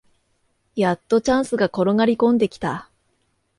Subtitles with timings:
[0.75, 2.89] やっとチャンスが転がりこんできた